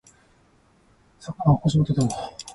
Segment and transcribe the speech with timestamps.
[1.19, 2.49] 昨夜は星がとてもきれいに見えました。